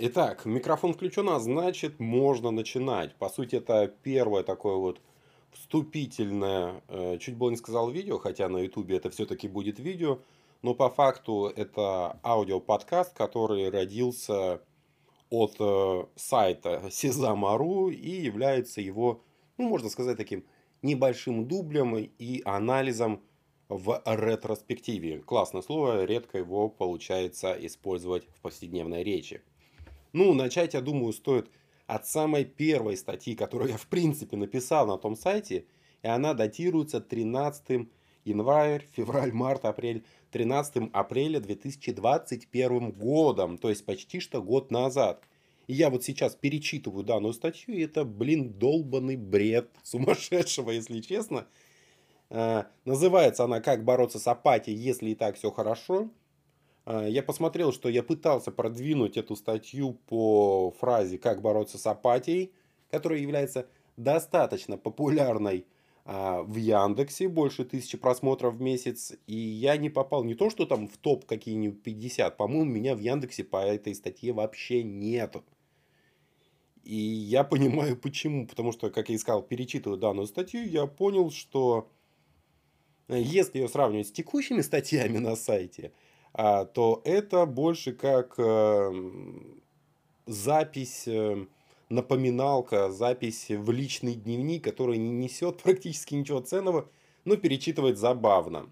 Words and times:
Итак, 0.00 0.44
микрофон 0.44 0.92
включен, 0.92 1.28
а 1.28 1.38
значит 1.38 2.00
можно 2.00 2.50
начинать. 2.50 3.14
По 3.14 3.28
сути, 3.28 3.54
это 3.54 3.86
первое 4.02 4.42
такое 4.42 4.74
вот 4.74 5.00
вступительное, 5.52 6.82
э, 6.88 7.18
чуть 7.18 7.36
было 7.36 7.50
не 7.50 7.56
сказал 7.56 7.88
видео, 7.88 8.18
хотя 8.18 8.48
на 8.48 8.58
ютубе 8.58 8.96
это 8.96 9.08
все-таки 9.08 9.46
будет 9.46 9.78
видео, 9.78 10.18
но 10.62 10.74
по 10.74 10.90
факту 10.90 11.46
это 11.46 12.18
аудиоподкаст, 12.24 13.16
который 13.16 13.70
родился 13.70 14.62
от 15.30 15.54
э, 15.60 16.06
сайта 16.16 16.82
Sesama.ru 16.88 17.92
и 17.92 18.22
является 18.22 18.80
его, 18.80 19.22
ну, 19.58 19.68
можно 19.68 19.88
сказать, 19.90 20.16
таким 20.16 20.44
небольшим 20.82 21.46
дублем 21.46 21.96
и 21.96 22.42
анализом 22.44 23.22
в 23.68 24.02
ретроспективе. 24.06 25.18
Классное 25.20 25.62
слово, 25.62 26.04
редко 26.04 26.38
его 26.38 26.68
получается 26.68 27.56
использовать 27.60 28.26
в 28.34 28.40
повседневной 28.40 29.02
речи. 29.02 29.42
Ну, 30.12 30.32
начать, 30.34 30.74
я 30.74 30.80
думаю, 30.80 31.12
стоит 31.12 31.50
от 31.86 32.06
самой 32.06 32.44
первой 32.44 32.96
статьи, 32.96 33.34
которую 33.34 33.70
я 33.70 33.76
в 33.76 33.86
принципе 33.86 34.36
написал 34.36 34.86
на 34.86 34.98
том 34.98 35.16
сайте, 35.16 35.66
и 36.02 36.08
она 36.08 36.34
датируется 36.34 37.00
13 37.00 37.88
январь, 38.24 38.86
февраль, 38.92 39.32
март, 39.32 39.64
апрель, 39.64 40.04
13 40.32 40.90
апреля 40.92 41.40
2021 41.40 42.90
годом, 42.92 43.58
то 43.58 43.70
есть 43.70 43.84
почти 43.84 44.20
что 44.20 44.42
год 44.42 44.70
назад. 44.70 45.22
И 45.66 45.74
я 45.74 45.90
вот 45.90 46.04
сейчас 46.04 46.36
перечитываю 46.36 47.04
данную 47.04 47.34
статью, 47.34 47.74
и 47.74 47.80
это, 47.80 48.04
блин, 48.04 48.52
долбанный 48.52 49.16
бред 49.16 49.70
сумасшедшего, 49.82 50.70
если 50.70 51.00
честно. 51.00 51.46
Э, 52.30 52.64
называется 52.84 53.44
она 53.44 53.60
«Как 53.60 53.84
бороться 53.84 54.18
с 54.18 54.26
апатией, 54.26 54.76
если 54.76 55.10
и 55.10 55.14
так 55.14 55.36
все 55.36 55.50
хорошо». 55.50 56.10
Э, 56.84 57.06
я 57.08 57.22
посмотрел, 57.22 57.72
что 57.72 57.88
я 57.88 58.02
пытался 58.02 58.50
продвинуть 58.50 59.16
эту 59.16 59.36
статью 59.36 59.94
по 60.08 60.72
фразе 60.78 61.18
«Как 61.18 61.42
бороться 61.42 61.78
с 61.78 61.86
апатией», 61.86 62.52
которая 62.90 63.20
является 63.20 63.68
достаточно 63.96 64.76
популярной 64.76 65.66
э, 66.04 66.42
в 66.42 66.56
Яндексе, 66.56 67.28
больше 67.28 67.64
тысячи 67.64 67.96
просмотров 67.96 68.54
в 68.54 68.60
месяц, 68.60 69.12
и 69.26 69.36
я 69.36 69.76
не 69.76 69.90
попал 69.90 70.24
не 70.24 70.34
то, 70.34 70.50
что 70.50 70.66
там 70.66 70.88
в 70.88 70.96
топ 70.96 71.26
какие-нибудь 71.26 71.82
50, 71.82 72.36
по-моему, 72.36 72.64
меня 72.64 72.94
в 72.94 73.00
Яндексе 73.00 73.44
по 73.44 73.58
этой 73.64 73.94
статье 73.94 74.32
вообще 74.32 74.82
нету. 74.82 75.44
И 76.84 76.94
я 76.94 77.42
понимаю 77.42 77.96
почему, 77.96 78.46
потому 78.46 78.72
что, 78.72 78.90
как 78.90 79.08
я 79.08 79.16
и 79.16 79.18
сказал, 79.18 79.42
перечитывая 79.42 79.98
данную 79.98 80.28
статью, 80.28 80.64
я 80.64 80.86
понял, 80.86 81.32
что 81.32 81.88
если 83.08 83.58
ее 83.58 83.68
сравнивать 83.68 84.08
с 84.08 84.12
текущими 84.12 84.60
статьями 84.60 85.18
на 85.18 85.36
сайте, 85.36 85.92
а, 86.32 86.64
то 86.64 87.00
это 87.04 87.46
больше 87.46 87.92
как 87.92 88.34
эм, 88.38 89.62
запись, 90.26 91.04
эм, 91.06 91.48
напоминалка, 91.88 92.90
запись 92.90 93.46
в 93.48 93.70
личный 93.70 94.14
дневник, 94.14 94.64
который 94.64 94.98
не 94.98 95.10
несет 95.10 95.58
практически 95.62 96.14
ничего 96.14 96.40
ценного, 96.40 96.88
но 97.24 97.36
перечитывать 97.36 97.98
забавно. 97.98 98.70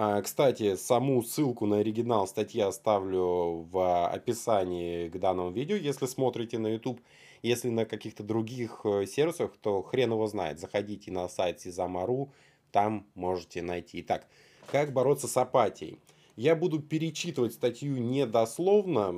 А, 0.00 0.22
кстати, 0.22 0.76
саму 0.76 1.22
ссылку 1.24 1.66
на 1.66 1.78
оригинал 1.78 2.28
статьи 2.28 2.60
оставлю 2.60 3.66
в 3.68 4.06
описании 4.06 5.08
к 5.08 5.18
данному 5.18 5.50
видео, 5.50 5.74
если 5.74 6.06
смотрите 6.06 6.58
на 6.58 6.68
YouTube. 6.68 7.00
Если 7.42 7.68
на 7.68 7.84
каких-то 7.84 8.22
других 8.22 8.80
э, 8.84 9.06
сервисах, 9.06 9.56
то 9.60 9.82
хрен 9.82 10.12
его 10.12 10.26
знает. 10.28 10.60
Заходите 10.60 11.10
на 11.10 11.28
сайт 11.28 11.60
Сизамару, 11.60 12.32
там 12.70 13.06
можете 13.14 13.62
найти. 13.62 14.00
Итак, 14.00 14.26
как 14.70 14.92
бороться 14.92 15.28
с 15.28 15.36
апатией? 15.36 15.98
Я 16.36 16.54
буду 16.54 16.80
перечитывать 16.80 17.54
статью 17.54 17.96
не 17.98 18.26
дословно, 18.26 19.12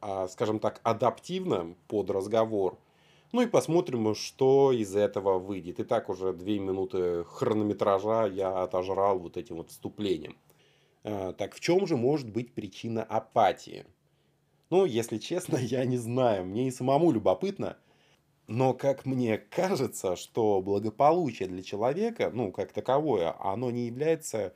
а, 0.00 0.26
скажем 0.28 0.58
так, 0.58 0.80
адаптивно 0.84 1.74
под 1.86 2.10
разговор. 2.10 2.78
Ну 3.32 3.42
и 3.42 3.46
посмотрим, 3.46 4.14
что 4.14 4.72
из 4.72 4.96
этого 4.96 5.38
выйдет. 5.38 5.80
Итак, 5.80 6.08
уже 6.08 6.32
две 6.32 6.58
минуты 6.58 7.24
хронометража 7.24 8.26
я 8.26 8.62
отожрал 8.62 9.18
вот 9.18 9.36
этим 9.36 9.56
вот 9.56 9.70
вступлением. 9.70 10.36
А, 11.04 11.32
так 11.32 11.54
в 11.54 11.60
чем 11.60 11.86
же 11.86 11.96
может 11.96 12.30
быть 12.30 12.54
причина 12.54 13.02
апатии? 13.02 13.84
Ну, 14.70 14.86
если 14.86 15.18
честно, 15.18 15.56
я 15.60 15.84
не 15.84 15.98
знаю. 15.98 16.46
Мне 16.46 16.68
и 16.68 16.70
самому 16.70 17.12
любопытно– 17.12 17.76
но 18.52 18.74
как 18.74 19.06
мне 19.06 19.38
кажется, 19.38 20.14
что 20.14 20.60
благополучие 20.60 21.48
для 21.48 21.62
человека, 21.62 22.30
ну, 22.34 22.52
как 22.52 22.70
таковое, 22.70 23.34
оно 23.40 23.70
не 23.70 23.86
является 23.86 24.52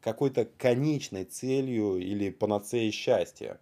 какой-то 0.00 0.46
конечной 0.46 1.22
целью 1.26 1.98
или 1.98 2.30
панацеей 2.30 2.90
счастья. 2.90 3.60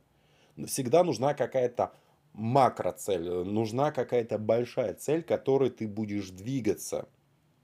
Всегда 0.65 1.05
нужна 1.05 1.35
какая-то 1.35 1.93
макроцель, 2.33 3.29
нужна 3.29 3.93
какая-то 3.93 4.39
большая 4.39 4.95
цель, 4.95 5.23
которой 5.23 5.69
ты 5.69 5.87
будешь 5.87 6.31
двигаться. 6.31 7.07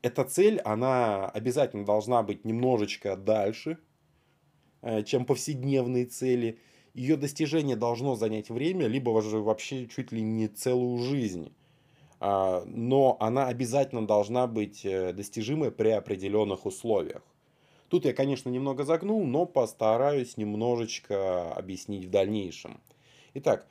Эта 0.02 0.24
цель, 0.24 0.60
она 0.60 1.26
обязательно 1.26 1.86
должна 1.86 2.22
быть 2.22 2.44
немножечко 2.44 3.16
дальше, 3.16 3.78
э, 4.82 5.04
чем 5.04 5.24
повседневные 5.24 6.04
цели. 6.04 6.58
Ее 6.92 7.16
достижение 7.16 7.76
должно 7.76 8.14
занять 8.14 8.50
время, 8.50 8.88
либо 8.88 9.08
вообще 9.08 9.86
чуть 9.86 10.12
ли 10.12 10.20
не 10.20 10.48
целую 10.48 10.98
жизнь. 10.98 11.54
А, 12.20 12.62
но 12.66 13.16
она 13.18 13.46
обязательно 13.46 14.06
должна 14.06 14.46
быть 14.46 14.84
э, 14.84 15.14
достижимой 15.14 15.72
при 15.72 15.88
определенных 15.88 16.66
условиях. 16.66 17.22
Тут 17.88 18.04
я, 18.04 18.12
конечно, 18.12 18.50
немного 18.50 18.84
загнул, 18.84 19.24
но 19.24 19.46
постараюсь 19.46 20.36
немножечко 20.36 21.52
объяснить 21.54 22.04
в 22.04 22.10
дальнейшем. 22.10 22.78
Итак, 23.34 23.66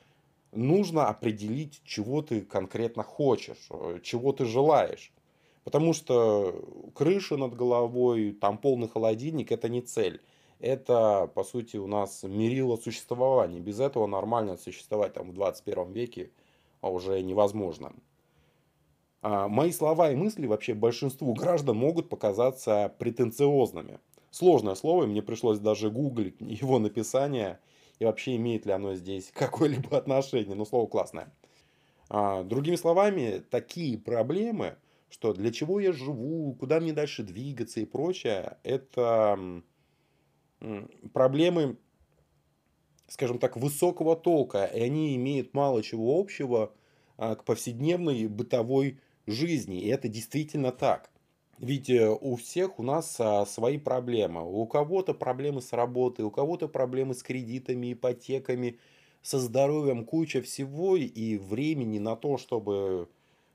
нужно 0.50 1.06
определить, 1.08 1.80
чего 1.84 2.22
ты 2.22 2.40
конкретно 2.40 3.04
хочешь, 3.04 3.68
э, 3.70 4.00
чего 4.02 4.32
ты 4.32 4.44
желаешь. 4.46 5.12
Потому 5.62 5.92
что 5.92 6.90
крыша 6.94 7.36
над 7.36 7.54
головой, 7.54 8.32
там 8.32 8.58
полный 8.58 8.88
холодильник– 8.88 9.52
это 9.52 9.68
не 9.68 9.80
цель. 9.80 10.20
Это, 10.58 11.30
по 11.34 11.44
сути, 11.44 11.76
у 11.76 11.86
нас 11.86 12.24
мерило 12.24 12.76
существования. 12.76 13.60
Без 13.60 13.78
этого 13.78 14.06
нормально 14.06 14.56
существовать 14.56 15.12
там, 15.12 15.30
в 15.30 15.34
21 15.34 15.92
веке 15.92 16.30
уже 16.82 17.22
невозможно. 17.22 17.92
А, 19.22 19.48
мои 19.48 19.70
слова 19.72 20.10
и 20.10 20.16
мысли 20.16 20.46
вообще 20.46 20.74
большинству 20.74 21.34
граждан 21.34 21.76
могут 21.76 22.08
показаться 22.08 22.94
претенциозными. 22.98 24.00
Сложное 24.30 24.74
слово, 24.74 25.06
мне 25.06 25.22
пришлось 25.22 25.58
даже 25.58 25.90
гуглить 25.90 26.36
его 26.40 26.78
написание 26.78 27.60
и 27.98 28.04
вообще 28.04 28.36
имеет 28.36 28.66
ли 28.66 28.72
оно 28.72 28.94
здесь 28.94 29.30
какое-либо 29.34 29.96
отношение, 29.96 30.54
но 30.54 30.64
слово 30.64 30.86
классное. 30.86 31.32
А, 32.08 32.42
другими 32.44 32.76
словами, 32.76 33.42
такие 33.50 33.98
проблемы, 33.98 34.76
что 35.10 35.32
для 35.34 35.52
чего 35.52 35.80
я 35.80 35.92
живу, 35.92 36.54
куда 36.54 36.80
мне 36.80 36.92
дальше 36.92 37.22
двигаться 37.22 37.80
и 37.80 37.84
прочее, 37.84 38.58
это 38.62 39.62
проблемы, 41.12 41.78
скажем 43.08 43.38
так, 43.38 43.56
высокого 43.56 44.14
толка, 44.14 44.64
и 44.66 44.80
они 44.80 45.16
имеют 45.16 45.54
мало 45.54 45.82
чего 45.82 46.18
общего 46.18 46.72
а, 47.16 47.34
к 47.34 47.44
повседневной 47.44 48.26
бытовой 48.28 49.00
жизни. 49.26 49.80
И 49.80 49.88
это 49.88 50.08
действительно 50.08 50.72
так. 50.72 51.10
Ведь 51.58 51.90
э, 51.90 52.08
у 52.08 52.36
всех 52.36 52.78
у 52.78 52.82
нас 52.82 53.16
а, 53.18 53.44
свои 53.44 53.78
проблемы. 53.78 54.42
У 54.42 54.66
кого-то 54.66 55.12
проблемы 55.12 55.60
с 55.60 55.72
работой, 55.72 56.24
у 56.24 56.30
кого-то 56.30 56.68
проблемы 56.68 57.14
с 57.14 57.22
кредитами, 57.22 57.92
ипотеками, 57.92 58.78
со 59.22 59.38
здоровьем, 59.38 60.04
куча 60.06 60.40
всего 60.40 60.96
и 60.96 61.36
времени 61.36 61.98
на 61.98 62.16
то, 62.16 62.38
чтобы 62.38 63.08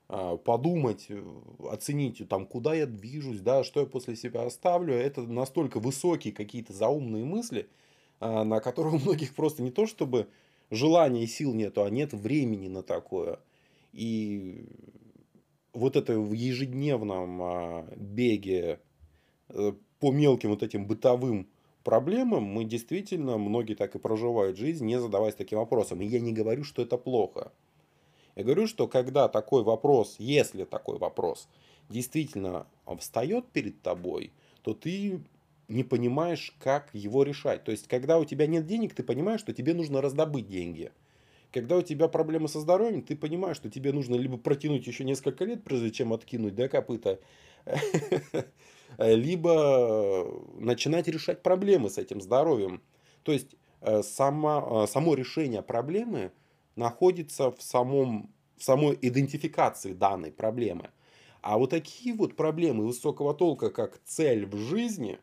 а, 0.08 0.38
подумать, 0.38 1.08
э, 1.10 1.24
оценить, 1.72 2.28
там, 2.30 2.46
куда 2.46 2.76
я 2.76 2.86
движусь, 2.86 3.40
да, 3.40 3.64
что 3.64 3.80
я 3.80 3.86
после 3.88 4.16
себя 4.16 4.44
оставлю. 4.44 4.94
Это 4.94 5.22
настолько 5.24 5.80
высокие 5.80 6.34
какие-то 6.34 6.74
заумные 6.74 7.26
мысли, 7.26 7.68
а, 8.20 8.44
на 8.44 8.60
которые 8.60 8.96
у 8.96 9.00
многих 9.00 9.34
просто 9.34 9.64
не 9.64 9.72
то, 9.72 9.88
чтобы 9.88 10.28
желания 10.70 11.24
и 11.24 11.28
сил 11.28 11.54
нету, 11.54 11.84
а 11.84 11.90
нет 11.90 12.14
времени 12.14 12.68
на 12.68 12.84
такое. 12.84 13.40
И 13.94 14.68
вот 15.76 15.96
это 15.96 16.18
в 16.20 16.32
ежедневном 16.32 17.42
а, 17.44 17.88
беге 17.96 18.80
э, 19.50 19.74
по 20.00 20.12
мелким 20.12 20.52
вот 20.52 20.64
этим 20.64 20.88
бытовым 20.88 21.50
проблемам 21.84 22.44
мы 22.44 22.64
действительно, 22.64 23.38
многие 23.38 23.76
так 23.76 23.94
и 23.96 24.00
проживают 24.00 24.58
жизнь, 24.58 24.86
не 24.86 25.00
задаваясь 25.00 25.36
таким 25.36 25.60
вопросом. 25.60 26.02
И 26.02 26.06
я 26.06 26.20
не 26.20 26.32
говорю, 26.32 26.64
что 26.64 26.82
это 26.82 26.98
плохо. 26.98 27.52
Я 28.36 28.44
говорю, 28.44 28.68
что 28.68 28.88
когда 28.88 29.28
такой 29.28 29.64
вопрос, 29.64 30.16
если 30.18 30.64
такой 30.64 30.98
вопрос 30.98 31.48
действительно 31.90 32.68
встает 32.98 33.46
перед 33.52 33.82
тобой, 33.82 34.32
то 34.62 34.74
ты 34.74 35.22
не 35.68 35.84
понимаешь, 35.84 36.56
как 36.60 36.90
его 36.94 37.24
решать. 37.24 37.64
То 37.64 37.72
есть, 37.72 37.88
когда 37.88 38.18
у 38.18 38.26
тебя 38.26 38.48
нет 38.48 38.66
денег, 38.66 38.94
ты 38.94 39.04
понимаешь, 39.04 39.42
что 39.42 39.54
тебе 39.54 39.74
нужно 39.74 40.02
раздобыть 40.02 40.48
деньги– 40.48 40.92
когда 41.56 41.78
у 41.78 41.82
тебя 41.82 42.10
проблемы 42.10 42.50
со 42.50 42.60
здоровьем, 42.60 43.02
ты 43.02 43.16
понимаешь, 43.16 43.56
что 43.56 43.70
тебе 43.70 43.94
нужно 43.94 44.16
либо 44.16 44.38
протянуть 44.38 44.88
еще 44.88 45.06
несколько 45.06 45.46
лет, 45.46 45.64
прежде 45.64 45.90
чем 45.90 46.12
откинуть 46.12 46.54
да, 46.54 46.68
копыта, 46.68 47.22
либо 48.98 50.28
начинать 50.60 51.08
решать 51.08 51.42
проблемы 51.44 51.90
с 51.90 51.98
этим 51.98 52.20
здоровьем. 52.20 52.82
То 53.24 53.32
есть, 53.32 53.56
э, 53.80 54.04
само, 54.04 54.84
э, 54.84 54.88
само 54.92 55.14
решение 55.14 55.62
проблемы 55.62 56.34
находится 56.76 57.52
в, 57.52 57.62
самом, 57.62 58.34
в 58.58 58.64
самой 58.66 59.00
идентификации 59.02 59.94
данной 59.94 60.34
проблемы. 60.34 60.90
А 61.42 61.58
вот 61.58 61.70
такие 61.70 62.14
вот 62.16 62.36
проблемы 62.36 62.86
высокого 62.86 63.34
толка, 63.34 63.70
как 63.70 64.02
цель 64.04 64.46
в 64.46 64.58
жизни, 64.58 65.20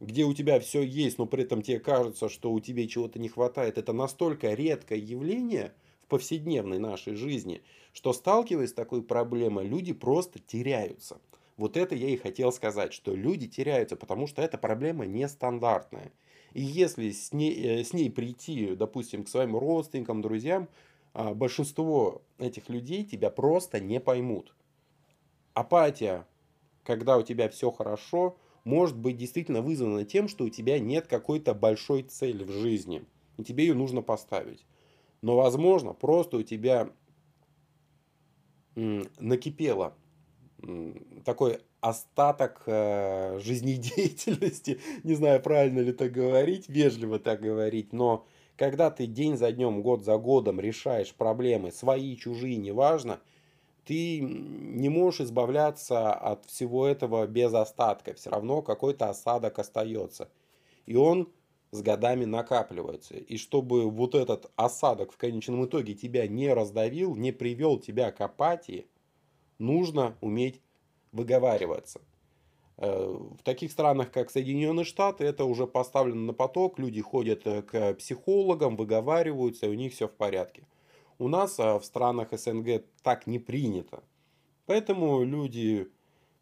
где 0.00 0.24
у 0.24 0.32
тебя 0.32 0.58
все 0.60 0.82
есть, 0.82 1.18
но 1.18 1.26
при 1.26 1.42
этом 1.42 1.62
тебе 1.62 1.78
кажется, 1.78 2.28
что 2.28 2.50
у 2.50 2.60
тебя 2.60 2.86
чего-то 2.88 3.18
не 3.18 3.28
хватает, 3.28 3.78
это 3.78 3.92
настолько 3.92 4.54
редкое 4.54 4.98
явление 4.98 5.72
в 6.02 6.06
повседневной 6.06 6.78
нашей 6.78 7.14
жизни, 7.14 7.62
что 7.92 8.12
сталкиваясь 8.12 8.70
с 8.70 8.74
такой 8.74 9.02
проблемой, 9.02 9.66
люди 9.66 9.92
просто 9.92 10.38
теряются. 10.38 11.20
Вот 11.56 11.76
это 11.76 11.94
я 11.94 12.08
и 12.08 12.16
хотел 12.16 12.52
сказать, 12.52 12.94
что 12.94 13.14
люди 13.14 13.46
теряются, 13.46 13.94
потому 13.94 14.26
что 14.26 14.40
эта 14.40 14.56
проблема 14.56 15.04
нестандартная. 15.04 16.10
И 16.54 16.62
если 16.62 17.10
с 17.10 17.32
ней, 17.34 17.80
э, 17.80 17.84
с 17.84 17.92
ней 17.92 18.10
прийти, 18.10 18.74
допустим, 18.74 19.24
к 19.24 19.28
своим 19.28 19.54
родственникам, 19.56 20.22
друзьям, 20.22 20.68
а, 21.12 21.34
большинство 21.34 22.22
этих 22.38 22.68
людей 22.68 23.04
тебя 23.04 23.30
просто 23.30 23.80
не 23.80 24.00
поймут. 24.00 24.54
Апатия, 25.54 26.26
когда 26.84 27.18
у 27.18 27.22
тебя 27.22 27.48
все 27.48 27.70
хорошо, 27.70 28.36
может 28.64 28.96
быть 28.96 29.16
действительно 29.16 29.62
вызвана 29.62 30.04
тем, 30.04 30.28
что 30.28 30.44
у 30.44 30.48
тебя 30.48 30.78
нет 30.78 31.06
какой-то 31.06 31.54
большой 31.54 32.02
цели 32.02 32.44
в 32.44 32.50
жизни, 32.50 33.04
и 33.36 33.44
тебе 33.44 33.66
ее 33.66 33.74
нужно 33.74 34.02
поставить. 34.02 34.64
Но, 35.22 35.36
возможно, 35.36 35.92
просто 35.92 36.38
у 36.38 36.42
тебя 36.42 36.90
накипело 38.74 39.94
такой 41.24 41.58
остаток 41.80 42.62
э, 42.66 43.38
жизнедеятельности, 43.42 44.80
не 45.02 45.14
знаю, 45.14 45.40
правильно 45.42 45.80
ли 45.80 45.92
так 45.92 46.12
говорить, 46.12 46.68
вежливо 46.68 47.18
так 47.18 47.40
говорить, 47.40 47.92
но 47.92 48.26
когда 48.56 48.90
ты 48.90 49.06
день 49.06 49.38
за 49.38 49.52
днем, 49.52 49.80
год 49.80 50.04
за 50.04 50.18
годом 50.18 50.60
решаешь 50.60 51.14
проблемы, 51.14 51.72
свои, 51.72 52.14
чужие, 52.16 52.56
неважно, 52.56 53.20
ты 53.84 54.20
не 54.20 54.88
можешь 54.88 55.22
избавляться 55.22 56.12
от 56.12 56.46
всего 56.46 56.86
этого 56.86 57.26
без 57.26 57.52
остатка. 57.54 58.14
Все 58.14 58.30
равно 58.30 58.62
какой-то 58.62 59.08
осадок 59.08 59.58
остается. 59.58 60.28
И 60.86 60.96
он 60.96 61.32
с 61.72 61.82
годами 61.82 62.24
накапливается. 62.24 63.14
И 63.14 63.36
чтобы 63.36 63.90
вот 63.90 64.14
этот 64.14 64.50
осадок 64.56 65.12
в 65.12 65.16
конечном 65.16 65.64
итоге 65.64 65.94
тебя 65.94 66.26
не 66.26 66.52
раздавил, 66.52 67.14
не 67.14 67.32
привел 67.32 67.78
тебя 67.78 68.10
к 68.10 68.20
апатии, 68.20 68.86
нужно 69.58 70.16
уметь 70.20 70.60
выговариваться. 71.12 72.00
Э, 72.76 73.16
в 73.38 73.42
таких 73.42 73.70
странах, 73.70 74.10
как 74.10 74.30
Соединенные 74.30 74.84
Штаты, 74.84 75.24
это 75.24 75.44
уже 75.44 75.66
поставлено 75.66 76.22
на 76.22 76.32
поток, 76.32 76.78
люди 76.78 77.00
ходят 77.00 77.42
э, 77.46 77.62
к 77.62 77.94
психологам, 77.94 78.76
выговариваются, 78.76 79.66
и 79.66 79.70
у 79.70 79.74
них 79.74 79.92
все 79.92 80.08
в 80.08 80.12
порядке. 80.12 80.64
У 81.20 81.28
нас 81.28 81.60
а, 81.60 81.78
в 81.78 81.84
странах 81.84 82.28
СНГ 82.32 82.82
так 83.02 83.26
не 83.26 83.38
принято. 83.38 84.02
Поэтому 84.64 85.22
люди 85.22 85.86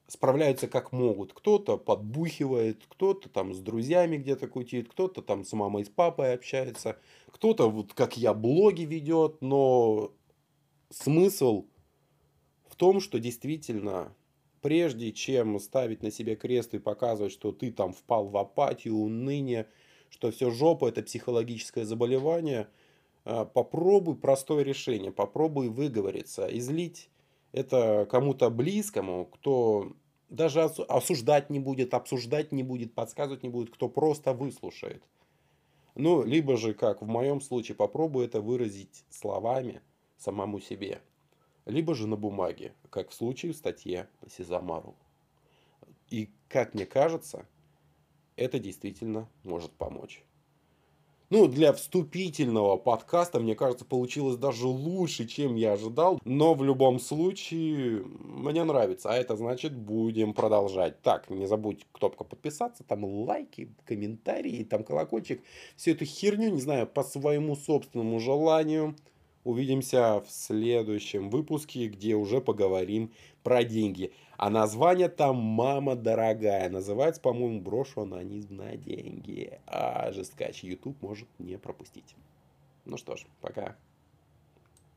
справляются 0.06 0.68
как 0.68 0.92
могут. 0.92 1.32
Кто-то 1.32 1.76
подбухивает, 1.78 2.84
кто-то 2.88 3.28
там 3.28 3.54
с 3.54 3.58
друзьями 3.58 4.18
где-то 4.18 4.46
кутит, 4.46 4.88
кто-то 4.88 5.20
там 5.20 5.44
с 5.44 5.52
мамой, 5.52 5.84
с 5.84 5.88
папой 5.88 6.32
общается, 6.32 6.96
кто-то 7.32 7.68
вот 7.68 7.92
как 7.92 8.16
я 8.16 8.32
блоги 8.34 8.82
ведет, 8.82 9.42
но 9.42 10.12
смысл 10.90 11.66
в 12.68 12.76
том, 12.76 13.00
что 13.00 13.18
действительно 13.18 14.14
прежде 14.60 15.10
чем 15.10 15.58
ставить 15.58 16.04
на 16.04 16.12
себе 16.12 16.36
крест 16.36 16.74
и 16.74 16.78
показывать, 16.78 17.32
что 17.32 17.50
ты 17.50 17.72
там 17.72 17.92
впал 17.92 18.28
в 18.28 18.36
апатию, 18.36 18.94
уныние, 18.94 19.66
что 20.08 20.30
все 20.30 20.52
жопа, 20.52 20.86
это 20.88 21.02
психологическое 21.02 21.84
заболевание, 21.84 22.68
попробуй 23.54 24.16
простое 24.16 24.62
решение, 24.62 25.12
попробуй 25.12 25.68
выговориться, 25.68 26.46
излить 26.46 27.10
это 27.52 28.06
кому-то 28.10 28.50
близкому, 28.50 29.26
кто 29.26 29.92
даже 30.28 30.62
осуждать 30.62 31.50
не 31.50 31.60
будет, 31.60 31.94
обсуждать 31.94 32.52
не 32.52 32.62
будет, 32.62 32.94
подсказывать 32.94 33.42
не 33.42 33.48
будет, 33.48 33.70
кто 33.70 33.88
просто 33.88 34.32
выслушает. 34.32 35.02
Ну, 35.94 36.22
либо 36.22 36.56
же, 36.56 36.74
как 36.74 37.02
в 37.02 37.06
моем 37.06 37.40
случае, 37.40 37.74
попробуй 37.74 38.26
это 38.26 38.40
выразить 38.40 39.04
словами 39.10 39.80
самому 40.16 40.60
себе 40.60 41.00
либо 41.68 41.94
же 41.94 42.06
на 42.06 42.16
бумаге, 42.16 42.72
как 42.90 43.10
в 43.10 43.14
случае 43.14 43.52
в 43.52 43.56
статье 43.56 44.08
Сизамару. 44.26 44.96
И, 46.08 46.30
как 46.48 46.74
мне 46.74 46.86
кажется, 46.86 47.46
это 48.36 48.58
действительно 48.58 49.28
может 49.44 49.72
помочь. 49.72 50.24
Ну, 51.30 51.46
для 51.46 51.74
вступительного 51.74 52.78
подкаста, 52.78 53.38
мне 53.38 53.54
кажется, 53.54 53.84
получилось 53.84 54.38
даже 54.38 54.66
лучше, 54.66 55.26
чем 55.26 55.56
я 55.56 55.72
ожидал. 55.74 56.18
Но 56.24 56.54
в 56.54 56.64
любом 56.64 56.98
случае, 56.98 58.02
мне 58.02 58.64
нравится. 58.64 59.10
А 59.10 59.14
это 59.14 59.36
значит, 59.36 59.76
будем 59.76 60.32
продолжать. 60.32 61.02
Так, 61.02 61.28
не 61.28 61.46
забудь 61.46 61.86
кнопка 61.92 62.24
подписаться, 62.24 62.82
там 62.82 63.04
лайки, 63.04 63.68
комментарии, 63.84 64.64
там 64.64 64.84
колокольчик. 64.84 65.42
Всю 65.76 65.90
эту 65.90 66.06
херню, 66.06 66.48
не 66.48 66.62
знаю, 66.62 66.86
по 66.86 67.02
своему 67.02 67.56
собственному 67.56 68.20
желанию. 68.20 68.96
Увидимся 69.48 70.20
в 70.20 70.30
следующем 70.30 71.30
выпуске, 71.30 71.88
где 71.88 72.14
уже 72.14 72.42
поговорим 72.42 73.14
про 73.42 73.64
деньги. 73.64 74.12
А 74.36 74.50
название 74.50 75.08
там 75.08 75.36
«Мама 75.36 75.96
дорогая». 75.96 76.68
Называется, 76.68 77.22
по-моему, 77.22 77.62
«Брошу 77.62 78.02
анонизм 78.02 78.56
на 78.56 78.76
деньги». 78.76 79.58
А 79.66 80.12
жесткач 80.12 80.62
YouTube 80.62 81.00
может 81.00 81.28
не 81.38 81.56
пропустить. 81.56 82.14
Ну 82.84 82.98
что 82.98 83.16
ж, 83.16 83.24
пока. 83.40 83.74